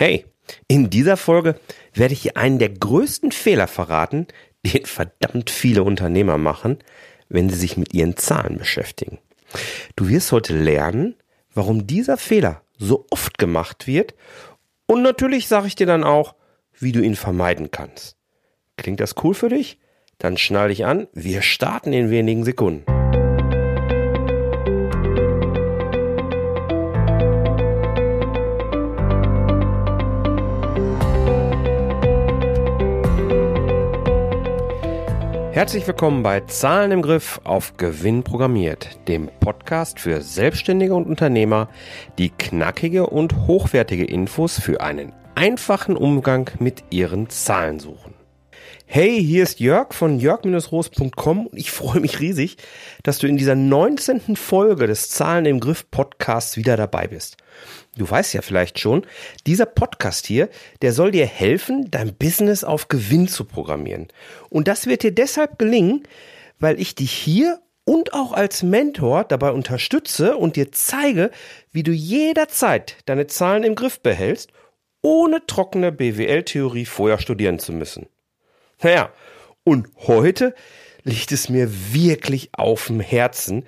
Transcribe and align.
Hey, 0.00 0.24
in 0.66 0.88
dieser 0.88 1.18
Folge 1.18 1.60
werde 1.92 2.14
ich 2.14 2.22
dir 2.22 2.38
einen 2.38 2.58
der 2.58 2.70
größten 2.70 3.32
Fehler 3.32 3.68
verraten, 3.68 4.28
den 4.64 4.86
verdammt 4.86 5.50
viele 5.50 5.82
Unternehmer 5.82 6.38
machen, 6.38 6.78
wenn 7.28 7.50
sie 7.50 7.56
sich 7.56 7.76
mit 7.76 7.92
ihren 7.92 8.16
Zahlen 8.16 8.56
beschäftigen. 8.56 9.18
Du 9.96 10.08
wirst 10.08 10.32
heute 10.32 10.56
lernen, 10.56 11.16
warum 11.52 11.86
dieser 11.86 12.16
Fehler 12.16 12.62
so 12.78 13.04
oft 13.10 13.36
gemacht 13.36 13.86
wird 13.86 14.14
und 14.86 15.02
natürlich 15.02 15.48
sage 15.48 15.66
ich 15.66 15.74
dir 15.74 15.86
dann 15.86 16.02
auch, 16.02 16.34
wie 16.78 16.92
du 16.92 17.02
ihn 17.02 17.14
vermeiden 17.14 17.70
kannst. 17.70 18.16
Klingt 18.78 19.00
das 19.00 19.16
cool 19.22 19.34
für 19.34 19.50
dich? 19.50 19.78
Dann 20.16 20.38
schnall 20.38 20.68
dich 20.68 20.86
an, 20.86 21.08
wir 21.12 21.42
starten 21.42 21.92
in 21.92 22.08
wenigen 22.08 22.44
Sekunden. 22.44 22.99
Herzlich 35.60 35.86
willkommen 35.86 36.22
bei 36.22 36.40
Zahlen 36.40 36.90
im 36.90 37.02
Griff 37.02 37.38
auf 37.44 37.76
Gewinn 37.76 38.22
programmiert, 38.22 39.06
dem 39.08 39.28
Podcast 39.40 40.00
für 40.00 40.22
Selbstständige 40.22 40.94
und 40.94 41.06
Unternehmer, 41.06 41.68
die 42.16 42.30
knackige 42.30 43.06
und 43.06 43.46
hochwertige 43.46 44.06
Infos 44.06 44.58
für 44.58 44.80
einen 44.80 45.12
einfachen 45.34 45.98
Umgang 45.98 46.50
mit 46.60 46.84
ihren 46.88 47.28
Zahlen 47.28 47.78
suchen. 47.78 48.09
Hey, 48.92 49.22
hier 49.24 49.44
ist 49.44 49.60
Jörg 49.60 49.94
von 49.94 50.18
jörg-roos.com 50.18 51.46
und 51.46 51.56
ich 51.56 51.70
freue 51.70 52.00
mich 52.00 52.18
riesig, 52.18 52.56
dass 53.04 53.18
du 53.18 53.28
in 53.28 53.36
dieser 53.36 53.54
19. 53.54 54.34
Folge 54.34 54.88
des 54.88 55.10
Zahlen 55.10 55.46
im 55.46 55.60
Griff 55.60 55.88
Podcasts 55.92 56.56
wieder 56.56 56.76
dabei 56.76 57.06
bist. 57.06 57.36
Du 57.96 58.10
weißt 58.10 58.34
ja 58.34 58.42
vielleicht 58.42 58.80
schon, 58.80 59.06
dieser 59.46 59.66
Podcast 59.66 60.26
hier, 60.26 60.48
der 60.82 60.92
soll 60.92 61.12
dir 61.12 61.26
helfen, 61.26 61.88
dein 61.92 62.16
Business 62.16 62.64
auf 62.64 62.88
Gewinn 62.88 63.28
zu 63.28 63.44
programmieren. 63.44 64.08
Und 64.48 64.66
das 64.66 64.88
wird 64.88 65.04
dir 65.04 65.14
deshalb 65.14 65.60
gelingen, 65.60 66.02
weil 66.58 66.80
ich 66.80 66.96
dich 66.96 67.12
hier 67.12 67.60
und 67.84 68.12
auch 68.12 68.32
als 68.32 68.64
Mentor 68.64 69.22
dabei 69.22 69.52
unterstütze 69.52 70.36
und 70.36 70.56
dir 70.56 70.72
zeige, 70.72 71.30
wie 71.70 71.84
du 71.84 71.92
jederzeit 71.92 72.96
deine 73.06 73.28
Zahlen 73.28 73.62
im 73.62 73.76
Griff 73.76 74.00
behältst, 74.00 74.50
ohne 75.00 75.46
trockene 75.46 75.92
BWL-Theorie 75.92 76.86
vorher 76.86 77.20
studieren 77.20 77.60
zu 77.60 77.72
müssen. 77.72 78.08
Naja, 78.82 79.12
und 79.64 79.88
heute 80.06 80.54
liegt 81.04 81.32
es 81.32 81.48
mir 81.48 81.92
wirklich 81.92 82.50
auf 82.52 82.86
dem 82.86 83.00
Herzen, 83.00 83.66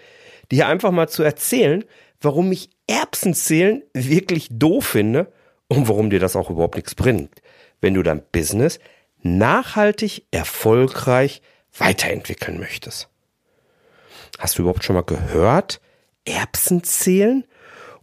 dir 0.50 0.66
einfach 0.66 0.91
mal 0.91 1.08
zu 1.08 1.22
erzählen, 1.22 1.84
warum 2.20 2.52
ich 2.52 2.70
Erbsenzählen 2.86 3.83
wirklich 3.94 4.48
doof 4.50 4.86
finde 4.86 5.33
und 5.68 5.88
warum 5.88 6.10
dir 6.10 6.20
das 6.20 6.36
auch 6.36 6.50
überhaupt 6.50 6.77
nichts 6.77 6.94
bringt, 6.94 7.42
wenn 7.80 7.94
du 7.94 8.02
dein 8.02 8.22
Business 8.33 8.78
nachhaltig 9.22 10.27
erfolgreich 10.30 11.42
weiterentwickeln 11.77 12.58
möchtest. 12.58 13.08
Hast 14.38 14.58
du 14.58 14.62
überhaupt 14.62 14.84
schon 14.84 14.96
mal 14.96 15.05
gehört? 15.05 15.80
Erbsenzählen? 16.24 17.44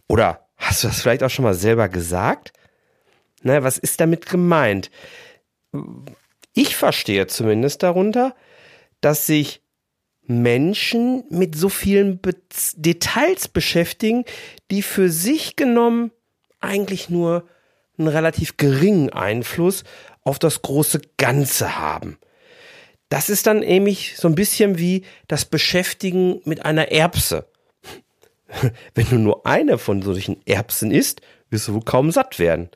Oder 0.08 0.48
hast 0.56 0.82
du 0.82 0.88
das 0.88 1.00
vielleicht 1.00 1.22
auch 1.22 1.30
schon 1.30 1.44
mal 1.44 1.54
selber 1.54 1.88
gesagt? 1.88 2.52
Na, 3.42 3.62
was 3.62 3.78
ist 3.78 4.00
damit 4.00 4.26
gemeint? 4.26 4.90
Ich 6.52 6.76
verstehe 6.76 7.26
zumindest 7.26 7.82
darunter, 7.82 8.34
dass 9.00 9.26
sich 9.26 9.62
Menschen 10.22 11.24
mit 11.30 11.56
so 11.56 11.68
vielen 11.68 12.20
Be 12.20 12.34
Details 12.76 13.48
beschäftigen, 13.48 14.24
die 14.70 14.82
für 14.82 15.10
sich 15.10 15.56
genommen 15.56 16.12
eigentlich 16.60 17.10
nur 17.10 17.48
einen 17.98 18.08
relativ 18.08 18.56
geringen 18.56 19.10
Einfluss 19.10 19.84
auf 20.22 20.38
das 20.38 20.62
große 20.62 21.00
Ganze 21.16 21.78
haben. 21.78 22.18
Das 23.08 23.28
ist 23.28 23.46
dann 23.46 23.60
nämlich 23.60 24.16
so 24.16 24.28
ein 24.28 24.36
bisschen 24.36 24.78
wie 24.78 25.04
das 25.26 25.44
Beschäftigen 25.44 26.40
mit 26.44 26.64
einer 26.64 26.92
Erbse. 26.92 27.48
Wenn 28.94 29.08
du 29.08 29.16
nur 29.16 29.46
eine 29.46 29.78
von 29.78 30.02
solchen 30.02 30.40
Erbsen 30.46 30.92
isst, 30.92 31.20
wirst 31.50 31.68
du 31.68 31.74
wohl 31.74 31.84
kaum 31.84 32.12
satt 32.12 32.38
werden. 32.38 32.70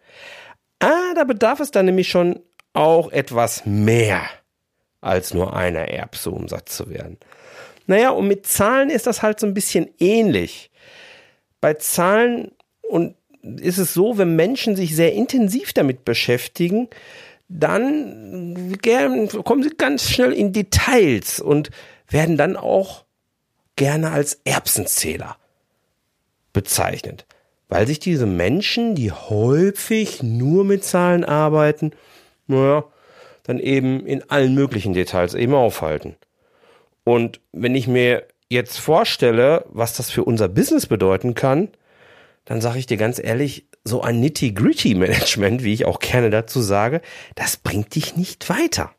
Ah, 0.80 1.14
da 1.14 1.24
bedarf 1.24 1.60
es 1.60 1.70
dann 1.70 1.86
nämlich 1.86 2.08
schon 2.08 2.40
auch 2.74 3.10
etwas 3.10 3.64
mehr 3.64 4.22
als 5.00 5.32
nur 5.32 5.56
einer 5.56 5.88
Erbse, 5.88 6.30
um 6.30 6.48
satt 6.48 6.68
zu 6.68 6.90
werden. 6.90 7.16
Naja, 7.86 8.10
und 8.10 8.28
mit 8.28 8.46
Zahlen 8.46 8.90
ist 8.90 9.06
das 9.06 9.22
halt 9.22 9.40
so 9.40 9.46
ein 9.46 9.54
bisschen 9.54 9.88
ähnlich. 9.98 10.70
Bei 11.60 11.74
Zahlen 11.74 12.50
und 12.82 13.16
ist 13.42 13.78
es 13.78 13.94
so, 13.94 14.16
wenn 14.18 14.36
Menschen 14.36 14.76
sich 14.76 14.96
sehr 14.96 15.12
intensiv 15.12 15.72
damit 15.72 16.04
beschäftigen, 16.04 16.88
dann 17.48 18.78
kommen 19.44 19.62
sie 19.62 19.70
ganz 19.76 20.10
schnell 20.10 20.32
in 20.32 20.52
Details 20.52 21.40
und 21.40 21.70
werden 22.08 22.36
dann 22.36 22.56
auch 22.56 23.04
gerne 23.76 24.10
als 24.12 24.40
Erbsenzähler 24.44 25.36
bezeichnet. 26.52 27.26
Weil 27.68 27.86
sich 27.86 27.98
diese 27.98 28.26
Menschen, 28.26 28.94
die 28.94 29.12
häufig 29.12 30.22
nur 30.22 30.64
mit 30.64 30.84
Zahlen 30.84 31.24
arbeiten, 31.24 31.92
naja, 32.46 32.84
dann 33.42 33.58
eben 33.58 34.06
in 34.06 34.28
allen 34.30 34.54
möglichen 34.54 34.94
Details 34.94 35.34
eben 35.34 35.54
aufhalten. 35.54 36.16
Und 37.04 37.40
wenn 37.52 37.74
ich 37.74 37.86
mir 37.86 38.26
jetzt 38.48 38.78
vorstelle, 38.78 39.64
was 39.68 39.94
das 39.96 40.10
für 40.10 40.24
unser 40.24 40.48
Business 40.48 40.86
bedeuten 40.86 41.34
kann, 41.34 41.68
dann 42.44 42.60
sage 42.60 42.78
ich 42.78 42.86
dir 42.86 42.96
ganz 42.96 43.18
ehrlich, 43.22 43.66
so 43.84 44.00
ein 44.00 44.20
Nitty-Gritty-Management, 44.20 45.62
wie 45.62 45.74
ich 45.74 45.84
auch 45.84 45.98
gerne 45.98 46.30
dazu 46.30 46.60
sage, 46.60 47.02
das 47.34 47.56
bringt 47.58 47.94
dich 47.94 48.16
nicht 48.16 48.48
weiter. 48.48 48.92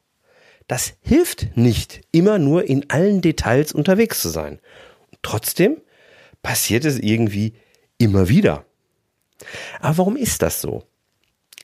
Das 0.67 0.93
hilft 1.01 1.57
nicht, 1.57 2.01
immer 2.11 2.39
nur 2.39 2.67
in 2.67 2.89
allen 2.89 3.21
Details 3.21 3.71
unterwegs 3.71 4.21
zu 4.21 4.29
sein. 4.29 4.59
Und 5.11 5.19
trotzdem 5.21 5.77
passiert 6.43 6.85
es 6.85 6.99
irgendwie 6.99 7.53
immer 7.97 8.29
wieder. 8.29 8.65
Aber 9.79 9.99
warum 9.99 10.15
ist 10.15 10.41
das 10.41 10.61
so? 10.61 10.83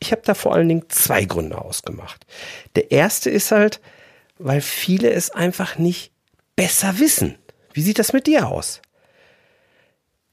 Ich 0.02 0.12
habe 0.12 0.24
da 0.26 0.34
vor 0.34 0.54
allen 0.54 0.68
Dingen 0.68 0.86
zwei 0.90 1.26
Gründe 1.26 1.60
ausgemacht. 1.60 2.26
Der 2.76 2.92
erste 2.92 3.30
ist 3.30 3.52
halt, 3.52 3.80
weil 4.40 4.60
viele 4.60 5.12
es 5.12 5.30
einfach 5.30 5.78
nicht 5.78 6.12
besser 6.56 7.00
wissen. 7.00 7.38
Wie 7.74 7.82
sieht 7.82 8.00
das 8.00 8.12
mit 8.12 8.28
dir 8.28 8.48
aus? 8.48 8.82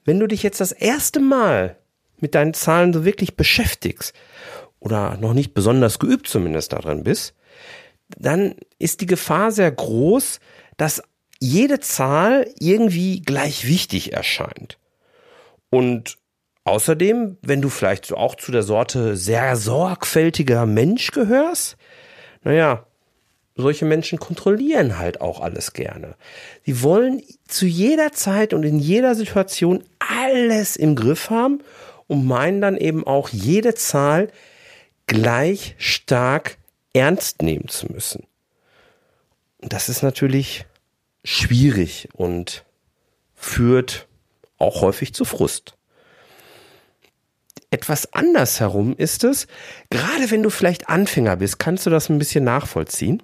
Wenn 0.04 0.18
du 0.18 0.26
dich 0.26 0.42
jetzt 0.42 0.60
das 0.60 0.72
erste 0.72 1.20
Mal 1.20 1.76
mit 2.18 2.34
deinen 2.34 2.54
Zahlen 2.54 2.92
so 2.92 3.04
wirklich 3.04 3.36
beschäftigst 3.36 4.14
oder 4.80 5.16
noch 5.18 5.34
nicht 5.34 5.54
besonders 5.54 5.98
geübt 5.98 6.28
zumindest 6.28 6.72
darin 6.72 7.04
bist, 7.04 7.34
dann 8.16 8.56
ist 8.78 9.02
die 9.02 9.06
Gefahr 9.06 9.52
sehr 9.52 9.70
groß, 9.70 10.40
dass 10.78 11.02
jede 11.40 11.78
Zahl 11.80 12.50
irgendwie 12.58 13.20
gleich 13.20 13.66
wichtig 13.66 14.12
erscheint. 14.12 14.78
Und 15.70 16.17
außerdem, 16.68 17.38
wenn 17.42 17.62
du 17.62 17.68
vielleicht 17.68 18.12
auch 18.12 18.34
zu 18.34 18.52
der 18.52 18.62
Sorte 18.62 19.16
sehr 19.16 19.56
sorgfältiger 19.56 20.66
Mensch 20.66 21.10
gehörst, 21.10 21.76
naja, 22.42 22.86
solche 23.54 23.84
Menschen 23.84 24.18
kontrollieren 24.18 24.98
halt 24.98 25.20
auch 25.20 25.40
alles 25.40 25.72
gerne. 25.72 26.14
Sie 26.64 26.82
wollen 26.82 27.22
zu 27.46 27.66
jeder 27.66 28.12
Zeit 28.12 28.54
und 28.54 28.62
in 28.62 28.78
jeder 28.78 29.14
Situation 29.14 29.82
alles 29.98 30.76
im 30.76 30.94
Griff 30.94 31.28
haben 31.28 31.58
und 32.06 32.24
meinen 32.24 32.60
dann 32.60 32.76
eben 32.76 33.06
auch 33.06 33.28
jede 33.28 33.74
Zahl 33.74 34.28
gleich 35.06 35.74
stark 35.78 36.56
ernst 36.92 37.42
nehmen 37.42 37.68
zu 37.68 37.92
müssen. 37.92 38.26
Und 39.58 39.72
das 39.72 39.88
ist 39.88 40.02
natürlich 40.02 40.66
schwierig 41.24 42.08
und 42.12 42.64
führt 43.34 44.06
auch 44.56 44.82
häufig 44.82 45.14
zu 45.14 45.24
Frust. 45.24 45.77
Etwas 47.70 48.12
anders 48.14 48.60
herum 48.60 48.94
ist 48.96 49.24
es, 49.24 49.46
gerade 49.90 50.30
wenn 50.30 50.42
du 50.42 50.50
vielleicht 50.50 50.88
Anfänger 50.88 51.36
bist, 51.36 51.58
kannst 51.58 51.84
du 51.86 51.90
das 51.90 52.08
ein 52.08 52.18
bisschen 52.18 52.44
nachvollziehen 52.44 53.22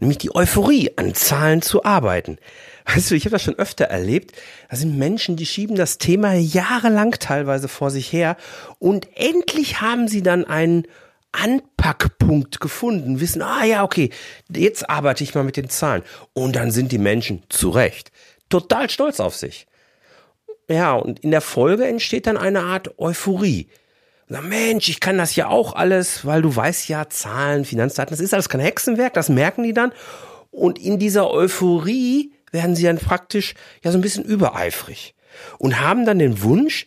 nämlich 0.00 0.18
die 0.18 0.34
Euphorie, 0.34 0.90
an 0.96 1.14
Zahlen 1.14 1.62
zu 1.62 1.84
arbeiten. 1.84 2.38
Weißt 2.84 3.10
du, 3.10 3.14
ich 3.14 3.24
habe 3.24 3.32
das 3.32 3.42
schon 3.42 3.58
öfter 3.58 3.86
erlebt. 3.86 4.32
Da 4.70 4.76
sind 4.76 4.96
Menschen, 4.96 5.36
die 5.36 5.46
schieben 5.46 5.76
das 5.76 5.98
Thema 5.98 6.34
jahrelang 6.34 7.12
teilweise 7.12 7.68
vor 7.68 7.90
sich 7.90 8.12
her 8.12 8.36
und 8.78 9.08
endlich 9.14 9.80
haben 9.80 10.08
sie 10.08 10.22
dann 10.22 10.44
einen 10.44 10.86
Anpackpunkt 11.32 12.60
gefunden, 12.60 13.20
wissen, 13.20 13.42
ah 13.42 13.64
ja, 13.64 13.82
okay, 13.82 14.10
jetzt 14.48 14.88
arbeite 14.88 15.22
ich 15.22 15.34
mal 15.34 15.44
mit 15.44 15.58
den 15.58 15.68
Zahlen. 15.68 16.02
Und 16.32 16.56
dann 16.56 16.70
sind 16.70 16.92
die 16.92 16.98
Menschen 16.98 17.42
zu 17.50 17.70
Recht 17.70 18.10
total 18.48 18.88
stolz 18.88 19.20
auf 19.20 19.36
sich. 19.36 19.66
Ja, 20.68 20.94
und 20.94 21.20
in 21.20 21.30
der 21.30 21.40
Folge 21.40 21.86
entsteht 21.86 22.26
dann 22.26 22.36
eine 22.36 22.60
Art 22.60 22.98
Euphorie. 22.98 23.68
Na 24.28 24.40
Mensch, 24.40 24.88
ich 24.88 24.98
kann 24.98 25.18
das 25.18 25.36
ja 25.36 25.48
auch 25.48 25.74
alles, 25.74 26.26
weil 26.26 26.42
du 26.42 26.54
weißt 26.54 26.88
ja, 26.88 27.08
Zahlen, 27.08 27.64
Finanzdaten, 27.64 28.10
das 28.10 28.20
ist 28.20 28.34
alles 28.34 28.48
kein 28.48 28.60
Hexenwerk, 28.60 29.14
das 29.14 29.28
merken 29.28 29.62
die 29.62 29.72
dann. 29.72 29.92
Und 30.50 30.78
in 30.78 30.98
dieser 30.98 31.30
Euphorie 31.30 32.32
werden 32.50 32.74
sie 32.74 32.84
dann 32.84 32.98
praktisch 32.98 33.54
ja 33.84 33.92
so 33.92 33.98
ein 33.98 34.00
bisschen 34.00 34.24
übereifrig 34.24 35.14
und 35.58 35.80
haben 35.80 36.04
dann 36.04 36.18
den 36.18 36.42
Wunsch, 36.42 36.86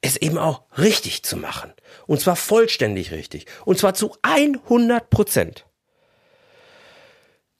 es 0.00 0.16
eben 0.16 0.38
auch 0.38 0.62
richtig 0.78 1.22
zu 1.22 1.36
machen. 1.36 1.72
Und 2.06 2.20
zwar 2.20 2.34
vollständig 2.34 3.12
richtig. 3.12 3.46
Und 3.64 3.78
zwar 3.78 3.94
zu 3.94 4.16
100 4.22 5.10
Prozent. 5.10 5.66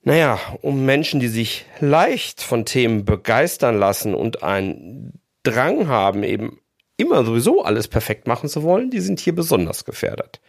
Naja, 0.03 0.41
um 0.63 0.87
Menschen, 0.87 1.21
die 1.21 1.29
sich 1.29 1.67
leicht 1.79 2.41
von 2.43 2.65
Themen 2.65 3.05
begeistern 3.05 3.79
lassen 3.79 4.15
und 4.15 4.43
einen 4.43 5.21
Drang 5.43 5.89
haben, 5.89 6.23
eben 6.23 6.61
immer 6.97 7.25
sowieso 7.25 7.63
alles 7.63 7.89
perfekt 7.89 8.27
machen 8.27 8.49
zu 8.49 8.63
wollen, 8.63 8.91
die 8.91 9.01
sind 9.01 9.21
hier 9.21 9.35
besonders 9.35 9.85
gefährdet. 9.85 10.41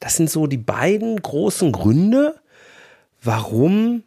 Das 0.00 0.16
sind 0.16 0.30
so 0.30 0.46
die 0.46 0.58
beiden 0.58 1.20
großen 1.20 1.72
Gründe, 1.72 2.40
warum 3.22 4.02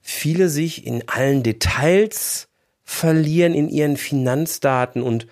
viele 0.00 0.48
sich 0.48 0.86
in 0.86 1.08
allen 1.08 1.42
Details 1.42 2.48
verlieren 2.82 3.54
in 3.54 3.68
ihren 3.68 3.96
Finanzdaten 3.96 5.02
und 5.02 5.26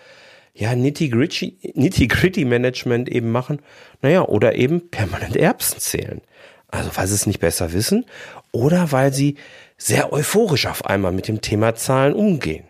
ja, 0.55 0.75
Nitty-Gritty-Management 0.75 3.09
eben 3.09 3.31
machen. 3.31 3.63
Naja, 4.03 4.27
oder 4.27 4.57
eben 4.57 4.91
permanent 4.91 5.37
Erbsen 5.37 5.79
zählen. 5.79 6.21
Also, 6.69 6.91
weil 6.95 7.07
sie 7.07 7.15
es 7.15 7.27
nicht 7.27 7.41
besser 7.41 7.73
wissen 7.73 8.05
oder 8.53 8.93
weil 8.93 9.13
sie 9.13 9.37
sehr 9.77 10.13
euphorisch 10.13 10.67
auf 10.67 10.85
einmal 10.85 11.13
mit 11.13 11.29
dem 11.29 11.41
Thema 11.41 11.77
Zahlen 11.77 12.15
umgehen, 12.15 12.65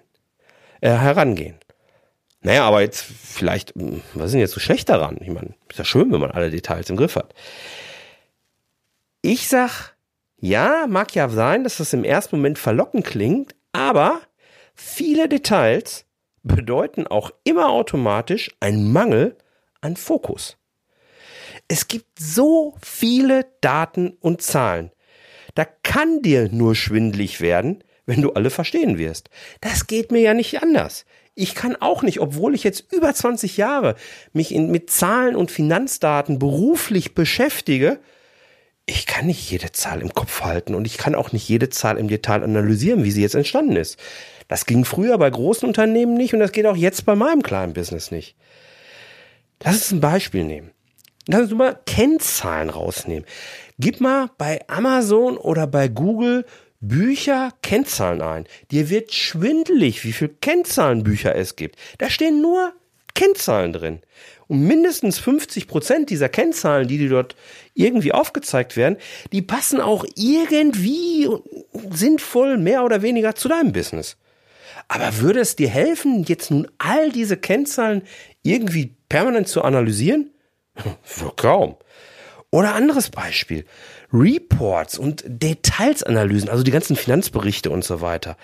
äh, 0.81 0.91
herangehen. 0.91 1.57
Naja, 2.41 2.65
aber 2.67 2.83
jetzt 2.83 3.03
vielleicht, 3.03 3.75
hm, 3.75 4.03
was 4.15 4.27
ist 4.27 4.33
denn 4.33 4.41
jetzt 4.41 4.55
so 4.55 4.61
schlecht 4.61 4.89
daran? 4.89 5.19
Ich 5.21 5.29
meine, 5.29 5.55
ist 5.69 5.79
ja 5.79 5.85
schön, 5.85 6.13
wenn 6.13 6.21
man 6.21 6.31
alle 6.31 6.51
Details 6.51 6.91
im 6.91 6.97
Griff 6.97 7.17
hat. 7.17 7.35
Ich 9.23 9.49
sag, 9.49 9.97
ja, 10.41 10.87
mag 10.89 11.15
ja 11.15 11.29
sein, 11.29 11.65
dass 11.65 11.79
das 11.79 11.93
im 11.93 12.05
ersten 12.05 12.37
Moment 12.37 12.59
verlockend 12.59 13.05
klingt, 13.05 13.55
aber 13.73 14.21
viele 14.75 15.29
Details 15.29 16.07
bedeuten 16.43 17.07
auch 17.07 17.33
immer 17.45 17.71
automatisch 17.71 18.51
einen 18.61 18.93
Mangel 18.93 19.37
an 19.81 19.97
Fokus. 19.97 20.57
Es 21.67 21.89
gibt 21.89 22.19
so 22.19 22.77
viele 22.81 23.47
Daten 23.61 24.17
und 24.21 24.41
Zahlen. 24.41 24.93
Da 25.55 25.65
kann 25.65 26.23
dir 26.23 26.49
nur 26.51 26.75
schwindlig 26.75 27.41
werden, 27.41 27.83
wenn 28.09 28.23
du 28.23 28.33
alle 28.33 28.49
verstehen 28.49 28.97
wirst. 28.97 29.29
Das 29.61 29.87
geht 29.87 30.11
mir 30.11 30.21
ja 30.21 30.33
nicht 30.33 30.63
anders. 30.63 31.05
Ich 31.35 31.55
kann 31.55 31.77
auch 31.77 32.03
nicht, 32.03 32.21
obwohl 32.21 32.55
ich 32.55 32.65
jetzt 32.65 32.91
über 32.93 33.13
20 33.15 33.59
Jahre 33.59 33.95
mich 34.33 34.53
in, 34.53 34.71
mit 34.71 34.91
Zahlen 34.91 35.37
und 35.37 35.51
Finanzdaten 35.51 36.39
beruflich 36.39 37.15
beschäftige, 37.15 38.01
ich 38.87 39.05
kann 39.05 39.27
nicht 39.27 39.51
jede 39.51 39.71
Zahl 39.73 40.01
im 40.01 40.15
Kopf 40.15 40.41
halten 40.41 40.75
und 40.75 40.87
ich 40.87 40.97
kann 40.97 41.15
auch 41.15 41.33
nicht 41.33 41.47
jede 41.47 41.69
Zahl 41.69 41.99
im 41.99 42.09
Detail 42.09 42.43
analysieren, 42.43 43.05
wie 43.05 43.11
sie 43.11 43.21
jetzt 43.21 43.35
entstanden 43.35 43.77
ist. 43.77 43.99
Das 44.49 44.65
ging 44.65 44.87
früher 44.87 45.19
bei 45.19 45.29
großen 45.29 45.69
Unternehmen 45.69 46.15
nicht 46.15 46.33
und 46.33 46.41
das 46.41 46.53
geht 46.53 46.65
auch 46.65 46.77
jetzt 46.77 47.05
bei 47.05 47.15
meinem 47.15 47.43
kleinen 47.43 47.75
Business 47.75 48.11
nicht. 48.11 48.35
Lass 49.63 49.75
uns 49.75 49.93
ein 49.93 50.01
Beispiel 50.01 50.45
nehmen. 50.45 50.71
Lass 51.27 51.43
uns 51.43 51.53
mal 51.53 51.79
Kennzahlen 51.85 52.71
rausnehmen. 52.71 53.27
Gib 53.79 54.01
mal 54.01 54.31
bei 54.39 54.61
Amazon 54.67 55.37
oder 55.37 55.67
bei 55.67 55.89
Google 55.89 56.47
Bücher 56.81 57.53
Kennzahlen 57.63 58.23
ein. 58.23 58.47
Dir 58.71 58.89
wird 58.91 59.13
schwindelig, 59.13 60.05
wie 60.05 60.13
viel 60.13 60.29
Kennzahlenbücher 60.29 61.35
es 61.35 61.57
gibt. 61.57 61.77
Da 61.99 62.09
stehen 62.09 62.41
nur 62.41 62.73
Kennzahlen 63.15 63.73
drin. 63.73 64.01
Und 64.47 64.63
mindestens 64.63 65.19
50 65.19 65.67
Prozent 65.67 66.09
dieser 66.09 66.29
Kennzahlen, 66.29 66.89
die 66.89 66.99
dir 66.99 67.11
dort 67.11 67.37
irgendwie 67.75 68.13
aufgezeigt 68.13 68.77
werden, 68.77 68.97
die 69.33 69.43
passen 69.43 69.81
auch 69.81 70.07
irgendwie 70.15 71.29
sinnvoll 71.91 72.57
mehr 72.57 72.85
oder 72.85 73.03
weniger 73.03 73.35
zu 73.35 73.49
deinem 73.49 73.73
Business. 73.73 74.17
Aber 74.87 75.19
würde 75.19 75.41
es 75.41 75.57
dir 75.57 75.69
helfen, 75.69 76.23
jetzt 76.25 76.51
nun 76.51 76.69
all 76.79 77.11
diese 77.11 77.37
Kennzahlen 77.37 78.03
irgendwie 78.43 78.95
permanent 79.09 79.49
zu 79.49 79.63
analysieren? 79.63 80.31
Kaum. 81.37 81.77
Oder 82.51 82.75
anderes 82.75 83.11
Beispiel. 83.11 83.67
Reports 84.13 84.99
und 84.99 85.23
Detailsanalysen, 85.27 86.49
also 86.49 86.63
die 86.63 86.71
ganzen 86.71 86.97
Finanzberichte 86.97 87.71
und 87.71 87.85
so 87.85 88.01
weiter. 88.01 88.37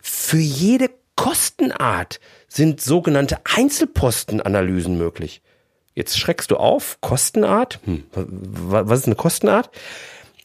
Für 0.00 0.38
jede 0.38 0.90
Kostenart 1.16 2.18
sind 2.48 2.80
sogenannte 2.80 3.38
Einzelpostenanalysen 3.44 4.96
möglich. 4.96 5.42
Jetzt 5.94 6.18
schreckst 6.18 6.50
du 6.50 6.56
auf, 6.56 6.98
Kostenart. 7.02 7.80
Hm, 7.84 8.04
was 8.12 9.00
ist 9.00 9.06
eine 9.06 9.16
Kostenart? 9.16 9.70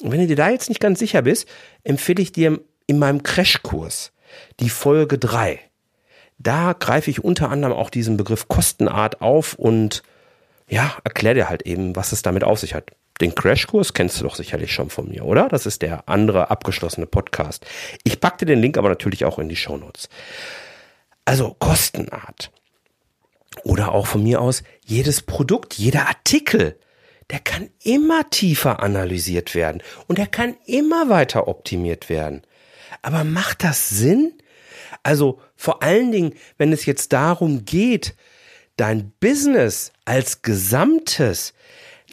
Und 0.01 0.11
wenn 0.11 0.19
du 0.19 0.27
dir 0.27 0.35
da 0.35 0.49
jetzt 0.49 0.67
nicht 0.67 0.81
ganz 0.81 0.99
sicher 0.99 1.21
bist, 1.21 1.47
empfehle 1.83 2.21
ich 2.21 2.33
dir 2.33 2.59
in 2.85 2.99
meinem 2.99 3.23
Crashkurs 3.23 4.11
die 4.59 4.69
Folge 4.69 5.17
drei. 5.17 5.59
Da 6.37 6.73
greife 6.73 7.09
ich 7.09 7.23
unter 7.23 7.49
anderem 7.49 7.73
auch 7.73 7.89
diesen 7.89 8.17
Begriff 8.17 8.47
Kostenart 8.47 9.21
auf 9.21 9.53
und 9.55 10.03
ja, 10.69 10.97
erkläre 11.03 11.35
dir 11.35 11.49
halt 11.49 11.63
eben, 11.63 11.95
was 11.95 12.11
es 12.11 12.21
damit 12.21 12.43
auf 12.43 12.59
sich 12.59 12.73
hat. 12.73 12.91
Den 13.21 13.33
Crashkurs 13.33 13.93
kennst 13.93 14.19
du 14.19 14.23
doch 14.23 14.35
sicherlich 14.35 14.71
schon 14.71 14.89
von 14.89 15.09
mir, 15.09 15.25
oder? 15.25 15.47
Das 15.47 15.65
ist 15.65 15.81
der 15.81 16.07
andere 16.07 16.51
abgeschlossene 16.51 17.07
Podcast. 17.07 17.65
Ich 18.03 18.19
packte 18.19 18.45
den 18.45 18.61
Link 18.61 18.77
aber 18.77 18.89
natürlich 18.89 19.25
auch 19.25 19.39
in 19.39 19.49
die 19.49 19.55
Shownotes. 19.55 20.09
Also 21.25 21.55
Kostenart. 21.57 22.51
Oder 23.63 23.91
auch 23.91 24.05
von 24.05 24.21
mir 24.21 24.39
aus, 24.39 24.63
jedes 24.85 25.23
Produkt, 25.23 25.73
jeder 25.73 26.07
Artikel, 26.07 26.77
der 27.31 27.39
kann 27.39 27.69
immer 27.83 28.29
tiefer 28.29 28.81
analysiert 28.81 29.55
werden 29.55 29.81
und 30.07 30.19
er 30.19 30.27
kann 30.27 30.55
immer 30.65 31.09
weiter 31.09 31.47
optimiert 31.47 32.09
werden. 32.09 32.43
Aber 33.01 33.23
macht 33.23 33.63
das 33.63 33.89
Sinn? 33.89 34.33
Also 35.03 35.41
vor 35.55 35.83
allen 35.83 36.11
Dingen, 36.11 36.33
wenn 36.57 36.71
es 36.71 36.85
jetzt 36.85 37.13
darum 37.13 37.65
geht, 37.65 38.15
dein 38.77 39.11
Business 39.19 39.91
als 40.05 40.41
Gesamtes 40.41 41.53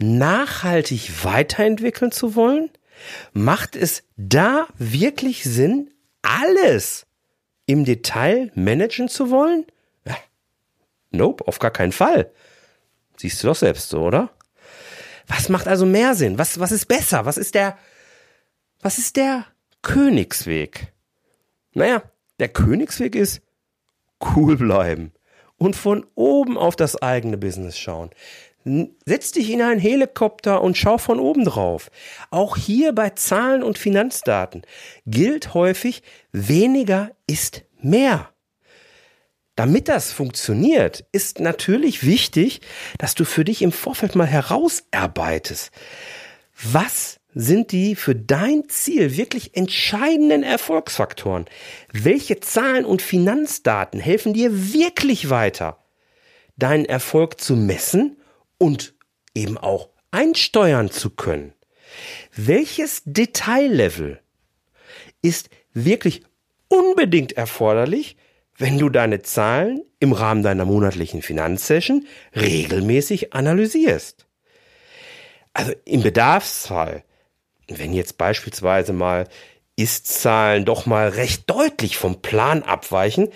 nachhaltig 0.01 1.25
weiterentwickeln 1.25 2.11
zu 2.11 2.35
wollen? 2.35 2.71
Macht 3.33 3.77
es 3.77 4.03
da 4.17 4.67
wirklich 4.79 5.45
Sinn, 5.45 5.91
alles 6.23 7.07
im 7.67 7.85
Detail 7.85 8.51
managen 8.55 9.09
zu 9.09 9.31
wollen? 9.31 9.67
Ja. 10.05 10.17
Nope, 11.11 11.47
auf 11.47 11.59
gar 11.59 11.71
keinen 11.71 11.93
Fall. 11.93 12.31
Siehst 13.17 13.43
du 13.43 13.49
doch 13.49 13.57
selbst 13.57 13.89
so, 13.91 14.03
oder? 14.03 14.31
Was 15.27 15.49
macht 15.49 15.69
also 15.69 15.87
mehr 15.87 16.15
Sinn? 16.15 16.39
Was, 16.39 16.59
was 16.59 16.73
ist 16.73 16.87
besser? 16.87 17.25
Was 17.25 17.39
ist 17.39 17.55
der, 17.55 17.79
was 18.81 18.99
ist 18.99 19.17
der 19.17 19.47
Königsweg? 19.83 20.93
Naja, 21.73 22.03
der 22.39 22.49
Königsweg 22.49 23.15
ist 23.15 23.43
cool 24.21 24.57
bleiben 24.57 25.13
und 25.65 25.77
von 25.77 26.05
oben 26.15 26.59
auf 26.59 26.77
das 26.77 27.01
eigene 27.01 27.39
Business 27.39 27.79
schauen. 27.79 28.11
Setz 29.07 29.33
dich 29.33 29.49
in 29.51 29.63
einen 29.63 29.81
Helikopter 29.81 30.61
und 30.61 30.77
schau 30.77 30.99
von 30.99 31.19
oben 31.19 31.45
drauf. 31.45 31.91
Auch 32.31 32.57
hier 32.59 32.93
bei 32.93 33.11
Zahlen 33.11 33.63
und 33.63 33.79
Finanzdaten 33.79 34.63
gilt 35.07 35.55
häufig, 35.55 36.03
weniger 36.33 37.13
ist 37.27 37.63
mehr. 37.81 38.31
Damit 39.57 39.89
das 39.89 40.13
funktioniert, 40.13 41.07
ist 41.13 41.41
natürlich 41.41 42.05
wichtig, 42.05 42.61
dass 42.99 43.15
du 43.15 43.25
für 43.25 43.45
dich 43.45 43.63
im 43.63 43.73
Vorfeld 43.73 44.17
mal 44.17 44.27
herausarbeitest. 44.27 45.71
Was 46.73 47.21
sind 47.35 47.73
die 47.73 47.97
für 47.97 48.15
dein 48.15 48.69
Ziel 48.69 49.17
wirklich 49.17 49.57
entscheidenden 49.57 50.43
Erfolgsfaktoren? 50.43 51.47
Welche 51.93 52.41
Zahlen 52.41 52.85
und 52.85 53.03
Finanzdaten 53.03 54.01
helfen 54.01 54.33
dir 54.33 54.73
wirklich 54.73 55.31
weiter, 55.31 55.85
deinen 56.57 56.85
Erfolg 56.85 57.41
zu 57.41 57.57
messen 57.57 58.17
und 58.59 58.95
eben 59.35 59.59
auch 59.59 59.89
einsteuern 60.11 60.91
zu 60.91 61.11
können. 61.11 61.53
Welches 62.35 63.03
Detaillevel 63.05 64.21
ist 65.23 65.51
wirklich 65.73 66.23
unbedingt 66.69 67.33
erforderlich, 67.33 68.17
wenn 68.57 68.79
du 68.79 68.89
deine 68.89 69.23
Zahlen 69.23 69.83
im 69.99 70.13
Rahmen 70.13 70.43
deiner 70.43 70.65
monatlichen 70.65 71.23
Finanzsession 71.23 72.07
regelmäßig 72.35 73.33
analysierst? 73.33 74.27
Also 75.53 75.73
im 75.85 76.03
Bedarfsfall, 76.03 77.05
wenn 77.69 77.93
jetzt 77.93 78.19
beispielsweise 78.19 78.93
mal 78.93 79.29
Ist-Zahlen 79.77 80.65
doch 80.65 80.87
mal 80.87 81.09
recht 81.09 81.49
deutlich 81.51 81.97
vom 81.97 82.23
Plan 82.23 82.63
abweichen, 82.63 83.29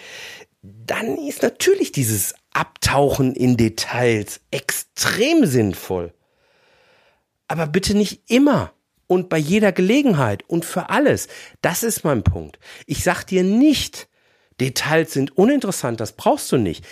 dann 0.62 1.16
ist 1.18 1.42
natürlich 1.42 1.92
dieses 1.92 2.34
Abtauchen 2.52 3.34
in 3.34 3.56
Details 3.56 4.40
extrem 4.50 5.46
sinnvoll. 5.46 6.12
Aber 7.46 7.66
bitte 7.66 7.96
nicht 7.96 8.22
immer 8.30 8.72
und 9.06 9.28
bei 9.28 9.38
jeder 9.38 9.72
Gelegenheit 9.72 10.44
und 10.48 10.64
für 10.64 10.90
alles. 10.90 11.28
Das 11.62 11.82
ist 11.82 12.04
mein 12.04 12.22
Punkt. 12.22 12.58
Ich 12.86 13.02
sag 13.02 13.24
dir 13.24 13.42
nicht, 13.42 14.08
Details 14.60 15.12
sind 15.12 15.36
uninteressant, 15.36 16.00
das 16.00 16.12
brauchst 16.12 16.50
du 16.52 16.58
nicht. 16.58 16.84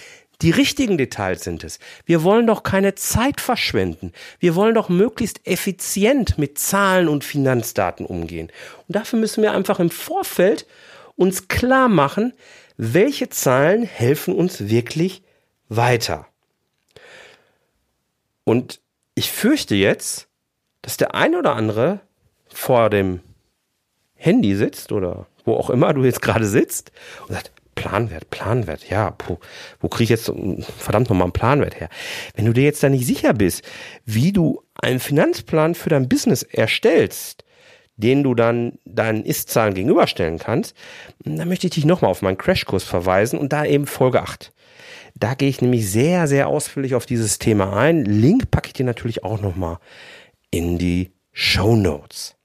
Die 0.43 0.50
richtigen 0.50 0.99
Details 0.99 1.45
sind 1.45 1.64
es. 1.64 1.78
Wir 2.05 2.23
wollen 2.23 2.47
doch 2.47 2.62
keine 2.62 2.95
Zeit 2.95 3.40
verschwenden. 3.40 4.12
Wir 4.38 4.55
wollen 4.55 4.75
doch 4.75 4.88
möglichst 4.88 5.47
effizient 5.47 6.37
mit 6.37 6.59
Zahlen 6.59 7.09
und 7.09 7.25
Finanzdaten 7.25 8.05
umgehen. 8.05 8.50
Und 8.87 8.97
dafür 8.97 9.19
müssen 9.19 9.43
wir 9.43 9.52
einfach 9.52 9.81
im 9.81 9.90
Vorfeld 9.90 10.66
uns 11.16 11.49
klar 11.49 11.88
machen, 11.88 12.35
welche 12.76 13.31
Zahlen 13.31 13.85
helfen 13.85 14.35
uns 14.35 14.69
wirklich 14.69 15.23
weiter. 15.69 16.26
Und 18.45 18.81
ich 19.14 19.31
fürchte 19.33 19.75
jetzt, 19.75 20.28
dass 20.83 20.99
der 20.99 21.14
eine 21.14 21.38
oder 21.38 21.57
andere 21.57 22.00
vor 22.47 22.90
dem 22.90 23.21
Handy 24.14 24.55
sitzt 24.55 24.93
oder 24.93 25.26
wo 25.45 25.55
auch 25.55 25.71
immer 25.71 25.95
du 25.95 26.05
jetzt 26.05 26.23
gerade 26.23 26.47
sitzt 26.47 26.93
und 27.26 27.35
sagt, 27.35 27.50
Planwert, 27.76 28.30
Planwert, 28.30 28.90
ja, 28.90 29.12
puh, 29.12 29.37
wo 29.80 29.88
kriege 29.88 30.04
ich 30.04 30.11
jetzt 30.11 30.33
verdammt 30.78 31.09
nochmal 31.09 31.26
einen 31.26 31.33
Planwert 31.33 31.78
her? 31.78 31.88
Wenn 32.35 32.47
du 32.47 32.52
dir 32.52 32.64
jetzt 32.64 32.83
da 32.83 32.88
nicht 32.88 33.06
sicher 33.06 33.33
bist, 33.33 33.62
wie 34.04 34.33
du 34.33 34.62
einen 34.75 34.99
Finanzplan 34.99 35.76
für 35.76 35.90
dein 35.90 36.09
Business 36.09 36.42
erstellst, 36.42 37.45
den 37.97 38.23
du 38.23 38.35
dann 38.35 38.78
deinen 38.85 39.25
Ist-Zahlen 39.25 39.75
gegenüberstellen 39.75 40.38
kannst, 40.38 40.75
dann 41.25 41.49
möchte 41.49 41.66
ich 41.66 41.75
dich 41.75 41.85
nochmal 41.85 42.11
auf 42.11 42.23
meinen 42.23 42.38
Crashkurs 42.38 42.85
verweisen 42.85 43.38
und 43.38 43.52
da 43.52 43.64
eben 43.64 43.87
Folge 43.87 44.23
8. 44.23 44.52
Da 45.14 45.35
gehe 45.35 45.49
ich 45.49 45.62
nämlich 45.62 45.90
sehr, 45.90 46.26
sehr 46.26 46.49
ausführlich 46.49 46.95
auf 46.95 47.06
dieses 47.06 47.38
Thema 47.38 47.75
ein. 47.75 48.04
Link 48.04 48.50
packe 48.50 48.68
ich 48.68 48.73
dir 48.75 48.85
natürlich 48.85 49.25
auch 49.25 49.40
nochmal 49.40 49.78
in 50.50 50.78
die 50.78 51.12
Show 51.33 51.75
Notes. 51.75 52.37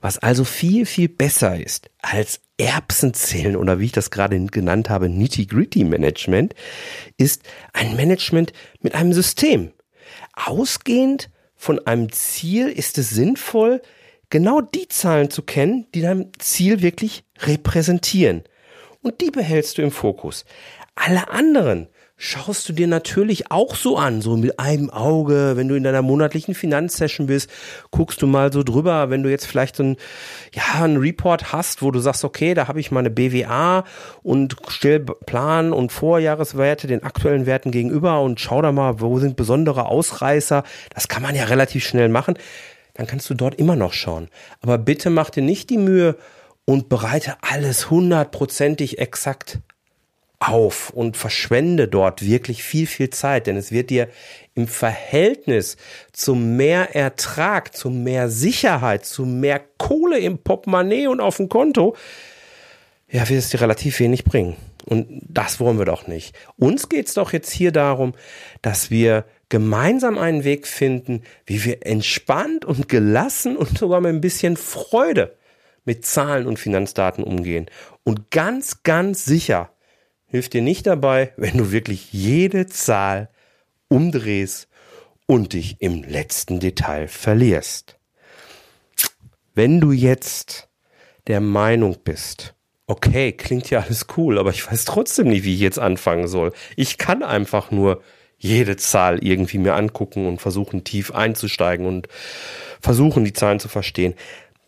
Was 0.00 0.18
also 0.18 0.44
viel, 0.44 0.86
viel 0.86 1.08
besser 1.08 1.60
ist 1.60 1.90
als 2.00 2.40
Erbsenzählen 2.58 3.56
oder 3.56 3.78
wie 3.78 3.86
ich 3.86 3.92
das 3.92 4.10
gerade 4.10 4.38
genannt 4.46 4.90
habe, 4.90 5.08
Nitty-Gritty-Management, 5.08 6.54
ist 7.16 7.42
ein 7.72 7.96
Management 7.96 8.52
mit 8.80 8.94
einem 8.94 9.12
System. 9.12 9.72
Ausgehend 10.34 11.30
von 11.54 11.84
einem 11.86 12.12
Ziel 12.12 12.68
ist 12.68 12.98
es 12.98 13.10
sinnvoll, 13.10 13.80
genau 14.30 14.60
die 14.60 14.88
Zahlen 14.88 15.30
zu 15.30 15.42
kennen, 15.42 15.86
die 15.94 16.02
dein 16.02 16.30
Ziel 16.38 16.82
wirklich 16.82 17.24
repräsentieren. 17.40 18.42
Und 19.02 19.20
die 19.20 19.30
behältst 19.30 19.78
du 19.78 19.82
im 19.82 19.90
Fokus. 19.90 20.44
Alle 20.94 21.28
anderen 21.28 21.88
schaust 22.20 22.68
du 22.68 22.72
dir 22.72 22.88
natürlich 22.88 23.52
auch 23.52 23.76
so 23.76 23.96
an, 23.96 24.20
so 24.20 24.36
mit 24.36 24.58
einem 24.58 24.90
Auge, 24.90 25.52
wenn 25.54 25.68
du 25.68 25.76
in 25.76 25.84
deiner 25.84 26.02
monatlichen 26.02 26.52
Finanzsession 26.52 27.28
bist, 27.28 27.48
guckst 27.92 28.20
du 28.20 28.26
mal 28.26 28.52
so 28.52 28.64
drüber, 28.64 29.08
wenn 29.08 29.22
du 29.22 29.30
jetzt 29.30 29.46
vielleicht 29.46 29.76
so 29.76 29.84
ein, 29.84 29.96
ja, 30.52 30.82
ein 30.82 30.96
Report 30.96 31.52
hast, 31.52 31.80
wo 31.80 31.92
du 31.92 32.00
sagst, 32.00 32.24
okay, 32.24 32.54
da 32.54 32.66
habe 32.66 32.80
ich 32.80 32.90
meine 32.90 33.08
BWA 33.08 33.84
und 34.24 34.56
stell 34.66 34.98
Plan 34.98 35.72
und 35.72 35.92
Vorjahreswerte 35.92 36.88
den 36.88 37.04
aktuellen 37.04 37.46
Werten 37.46 37.70
gegenüber 37.70 38.20
und 38.20 38.40
schau 38.40 38.60
da 38.62 38.72
mal, 38.72 39.00
wo 39.00 39.20
sind 39.20 39.36
besondere 39.36 39.86
Ausreißer. 39.86 40.64
Das 40.92 41.06
kann 41.06 41.22
man 41.22 41.36
ja 41.36 41.44
relativ 41.44 41.86
schnell 41.86 42.08
machen. 42.08 42.34
Dann 42.94 43.06
kannst 43.06 43.30
du 43.30 43.34
dort 43.34 43.54
immer 43.54 43.76
noch 43.76 43.92
schauen. 43.92 44.28
Aber 44.60 44.76
bitte 44.76 45.08
mach 45.08 45.30
dir 45.30 45.44
nicht 45.44 45.70
die 45.70 45.78
Mühe 45.78 46.16
und 46.64 46.88
bereite 46.88 47.36
alles 47.42 47.90
hundertprozentig 47.90 48.98
exakt 48.98 49.60
auf 50.40 50.90
und 50.90 51.16
verschwende 51.16 51.88
dort 51.88 52.24
wirklich 52.24 52.62
viel, 52.62 52.86
viel 52.86 53.10
Zeit, 53.10 53.46
denn 53.46 53.56
es 53.56 53.72
wird 53.72 53.90
dir 53.90 54.08
im 54.54 54.68
Verhältnis 54.68 55.76
zum 56.12 56.56
mehr 56.56 56.94
Ertrag, 56.94 57.74
zu 57.74 57.90
mehr 57.90 58.28
Sicherheit, 58.28 59.04
zu 59.04 59.24
mehr 59.24 59.60
Kohle 59.78 60.18
im 60.18 60.38
Portemonnaie 60.38 61.08
und 61.08 61.20
auf 61.20 61.38
dem 61.38 61.48
Konto, 61.48 61.96
ja, 63.10 63.28
wird 63.28 63.40
es 63.40 63.50
dir 63.50 63.60
relativ 63.60 63.98
wenig 64.00 64.24
bringen. 64.24 64.56
Und 64.84 65.22
das 65.28 65.60
wollen 65.60 65.78
wir 65.78 65.84
doch 65.84 66.06
nicht. 66.06 66.34
Uns 66.56 66.88
geht's 66.88 67.14
doch 67.14 67.32
jetzt 67.32 67.50
hier 67.50 67.72
darum, 67.72 68.14
dass 68.62 68.90
wir 68.90 69.24
gemeinsam 69.48 70.18
einen 70.18 70.44
Weg 70.44 70.66
finden, 70.66 71.22
wie 71.46 71.64
wir 71.64 71.86
entspannt 71.86 72.64
und 72.64 72.88
gelassen 72.88 73.56
und 73.56 73.78
sogar 73.78 74.00
mit 74.00 74.14
ein 74.14 74.20
bisschen 74.20 74.56
Freude 74.56 75.36
mit 75.84 76.04
Zahlen 76.04 76.46
und 76.46 76.58
Finanzdaten 76.58 77.24
umgehen. 77.24 77.66
Und 78.04 78.30
ganz, 78.30 78.82
ganz 78.82 79.24
sicher 79.24 79.70
hilft 80.28 80.52
dir 80.52 80.62
nicht 80.62 80.86
dabei, 80.86 81.32
wenn 81.36 81.58
du 81.58 81.72
wirklich 81.72 82.12
jede 82.12 82.66
Zahl 82.66 83.28
umdrehst 83.88 84.68
und 85.26 85.52
dich 85.52 85.76
im 85.80 86.04
letzten 86.04 86.60
Detail 86.60 87.08
verlierst. 87.08 87.98
Wenn 89.54 89.80
du 89.80 89.92
jetzt 89.92 90.68
der 91.26 91.40
Meinung 91.40 91.96
bist, 92.04 92.54
okay, 92.86 93.32
klingt 93.32 93.68
ja 93.70 93.80
alles 93.80 94.06
cool, 94.16 94.38
aber 94.38 94.50
ich 94.50 94.70
weiß 94.70 94.84
trotzdem 94.84 95.28
nicht, 95.28 95.44
wie 95.44 95.54
ich 95.54 95.60
jetzt 95.60 95.78
anfangen 95.78 96.28
soll. 96.28 96.52
Ich 96.76 96.96
kann 96.96 97.22
einfach 97.22 97.70
nur 97.70 98.02
jede 98.38 98.76
Zahl 98.76 99.22
irgendwie 99.22 99.58
mir 99.58 99.74
angucken 99.74 100.26
und 100.26 100.40
versuchen 100.40 100.84
tief 100.84 101.10
einzusteigen 101.10 101.86
und 101.86 102.08
versuchen 102.80 103.24
die 103.24 103.32
Zahlen 103.32 103.58
zu 103.58 103.68
verstehen 103.68 104.14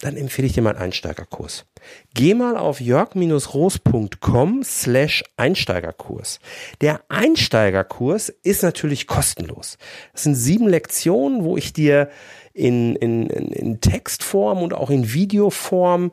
dann 0.00 0.16
empfehle 0.16 0.47
ich 0.47 0.54
dir 0.54 0.62
mal 0.62 0.71
einen 0.71 0.78
Einsteigerkurs. 0.85 1.66
Geh 2.14 2.35
mal 2.35 2.57
auf 2.57 2.80
jörg-roos.com 2.80 4.62
slash 4.64 5.23
Einsteigerkurs. 5.37 6.40
Der 6.80 7.02
Einsteigerkurs 7.09 8.30
ist 8.42 8.62
natürlich 8.62 9.07
kostenlos. 9.07 9.78
Das 10.12 10.23
sind 10.25 10.35
sieben 10.35 10.69
Lektionen, 10.69 11.45
wo 11.45 11.57
ich 11.57 11.73
dir 11.73 12.11
in, 12.52 12.97
in, 12.97 13.28
in 13.28 13.80
Textform 13.80 14.62
und 14.62 14.75
auch 14.75 14.90
in 14.90 15.12
Videoform 15.12 16.11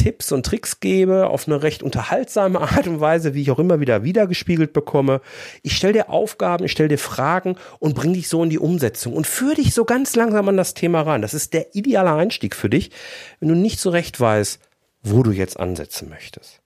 Tipps 0.00 0.32
und 0.32 0.46
Tricks 0.46 0.80
gebe, 0.80 1.28
auf 1.28 1.46
eine 1.46 1.62
recht 1.62 1.82
unterhaltsame 1.82 2.58
Art 2.62 2.86
und 2.86 3.00
Weise, 3.00 3.34
wie 3.34 3.42
ich 3.42 3.50
auch 3.50 3.58
immer 3.58 3.80
wieder 3.80 4.02
wiedergespiegelt 4.02 4.72
bekomme. 4.72 5.20
Ich 5.62 5.76
stelle 5.76 5.92
dir 5.92 6.08
Aufgaben, 6.08 6.64
ich 6.64 6.72
stelle 6.72 6.88
dir 6.88 6.98
Fragen 6.98 7.56
und 7.80 7.94
bringe 7.94 8.14
dich 8.14 8.28
so 8.28 8.42
in 8.42 8.48
die 8.48 8.58
Umsetzung 8.58 9.12
und 9.12 9.26
führe 9.26 9.56
dich 9.56 9.74
so 9.74 9.84
ganz 9.84 10.16
langsam 10.16 10.48
an 10.48 10.56
das 10.56 10.72
Thema 10.72 11.02
ran. 11.02 11.20
Das 11.20 11.34
ist 11.34 11.52
der 11.52 11.74
ideale 11.74 12.14
Einstieg 12.14 12.56
für 12.56 12.70
dich, 12.70 12.90
wenn 13.40 13.50
du 13.50 13.54
nicht 13.54 13.78
so 13.78 13.90
recht 13.90 14.18
weißt, 14.18 14.58
wo 15.02 15.22
du 15.22 15.32
jetzt 15.32 15.60
ansetzen 15.60 16.08
möchtest. 16.08 16.62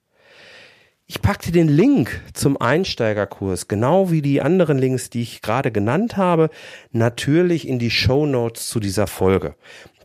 Ich 1.07 1.21
packte 1.21 1.50
den 1.50 1.69
Link 1.69 2.23
zum 2.35 2.59
Einsteigerkurs, 2.59 3.67
genau 3.67 4.12
wie 4.12 4.23
die 4.23 4.41
anderen 4.41 4.79
Links, 4.79 5.11
die 5.11 5.23
ich 5.23 5.43
gerade 5.43 5.73
genannt 5.73 6.17
habe, 6.17 6.50
natürlich 6.93 7.67
in 7.67 7.79
die 7.79 7.91
Show 7.91 8.26
Notes 8.26 8.69
zu 8.69 8.81
dieser 8.81 9.07
Folge. 9.07 9.55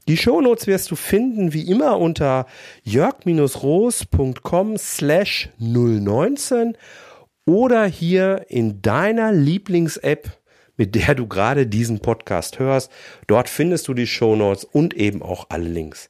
Die 0.09 0.17
Shownotes 0.17 0.65
wirst 0.65 0.89
du 0.89 0.95
finden 0.95 1.53
wie 1.53 1.69
immer 1.69 1.99
unter 1.99 2.47
jörg-roos.com 2.81 4.77
slash 4.79 5.49
019 5.59 6.75
oder 7.45 7.85
hier 7.85 8.47
in 8.49 8.81
deiner 8.81 9.31
Lieblings-App, 9.31 10.31
mit 10.77 10.95
der 10.95 11.13
du 11.13 11.27
gerade 11.27 11.67
diesen 11.67 11.99
Podcast 11.99 12.57
hörst. 12.57 12.91
Dort 13.27 13.49
findest 13.49 13.87
du 13.87 13.93
die 13.93 14.07
Shownotes 14.07 14.63
und 14.63 14.95
eben 14.95 15.21
auch 15.21 15.45
alle 15.49 15.69
Links. 15.69 16.09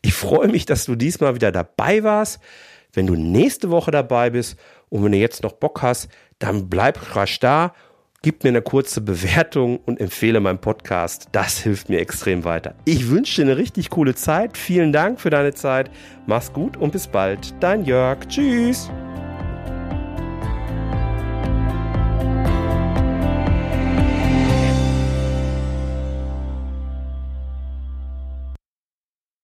Ich 0.00 0.14
freue 0.14 0.46
mich, 0.46 0.64
dass 0.64 0.84
du 0.84 0.94
diesmal 0.94 1.34
wieder 1.34 1.50
dabei 1.50 2.04
warst. 2.04 2.38
Wenn 2.92 3.08
du 3.08 3.16
nächste 3.16 3.70
Woche 3.70 3.90
dabei 3.90 4.30
bist 4.30 4.60
und 4.90 5.02
wenn 5.02 5.10
du 5.10 5.18
jetzt 5.18 5.42
noch 5.42 5.54
Bock 5.54 5.82
hast, 5.82 6.08
dann 6.38 6.68
bleib 6.68 7.16
rasch 7.16 7.40
da 7.40 7.74
Gib 8.22 8.44
mir 8.44 8.50
eine 8.50 8.60
kurze 8.60 9.00
Bewertung 9.00 9.78
und 9.86 9.98
empfehle 9.98 10.40
meinen 10.40 10.58
Podcast. 10.58 11.28
Das 11.32 11.56
hilft 11.58 11.88
mir 11.88 12.00
extrem 12.00 12.44
weiter. 12.44 12.74
Ich 12.84 13.08
wünsche 13.08 13.36
dir 13.36 13.50
eine 13.50 13.56
richtig 13.56 13.88
coole 13.88 14.14
Zeit. 14.14 14.58
Vielen 14.58 14.92
Dank 14.92 15.18
für 15.18 15.30
deine 15.30 15.54
Zeit. 15.54 15.90
Mach's 16.26 16.52
gut 16.52 16.76
und 16.76 16.92
bis 16.92 17.08
bald. 17.08 17.54
Dein 17.60 17.86
Jörg. 17.86 18.18
Tschüss. 18.28 18.90